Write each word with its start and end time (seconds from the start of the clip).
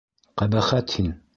Ҡәбәхәт 0.41 0.95
һин! 0.99 1.13